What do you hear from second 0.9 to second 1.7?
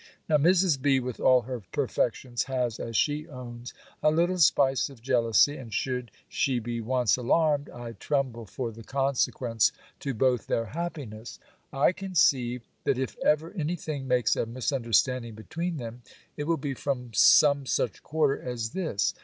with all her